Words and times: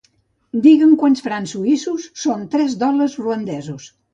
Digue'm 0.63 0.95
quants 1.03 1.21
francs 1.27 1.53
suïssos 1.57 2.09
són 2.25 2.49
tres 2.57 2.77
dòlars 2.85 3.21
ruandesos. 3.25 3.91